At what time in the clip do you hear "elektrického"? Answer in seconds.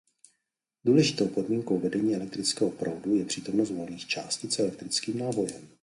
2.15-2.71